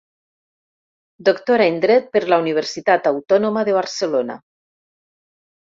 [1.29, 4.41] Doctora en Dret per la Universitat Autònoma de Barcelona.